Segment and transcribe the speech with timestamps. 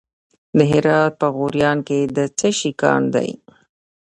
[0.57, 3.29] د هرات په غوریان کې د څه شي کان دی؟